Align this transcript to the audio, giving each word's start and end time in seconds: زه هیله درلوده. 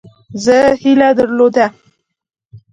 زه 0.43 0.57
هیله 0.81 1.09
درلوده. 1.17 1.65